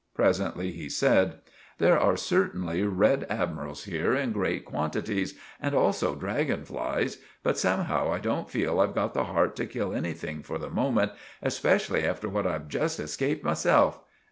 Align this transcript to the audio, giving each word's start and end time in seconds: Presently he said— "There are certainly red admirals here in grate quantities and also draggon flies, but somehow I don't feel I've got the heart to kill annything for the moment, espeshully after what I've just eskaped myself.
Presently 0.15 0.71
he 0.71 0.89
said— 0.89 1.35
"There 1.77 1.99
are 1.99 2.17
certainly 2.17 2.81
red 2.81 3.23
admirals 3.29 3.83
here 3.83 4.15
in 4.15 4.31
grate 4.31 4.65
quantities 4.65 5.35
and 5.61 5.75
also 5.75 6.15
draggon 6.15 6.65
flies, 6.65 7.19
but 7.43 7.59
somehow 7.59 8.11
I 8.11 8.17
don't 8.17 8.49
feel 8.49 8.79
I've 8.79 8.95
got 8.95 9.13
the 9.13 9.25
heart 9.25 9.55
to 9.57 9.67
kill 9.67 9.93
annything 9.93 10.41
for 10.41 10.57
the 10.57 10.71
moment, 10.71 11.11
espeshully 11.45 12.03
after 12.03 12.27
what 12.27 12.47
I've 12.47 12.67
just 12.67 12.99
eskaped 12.99 13.43
myself. 13.43 13.99